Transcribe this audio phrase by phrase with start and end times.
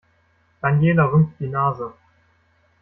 [0.63, 1.93] Daniela rümpft die Nase.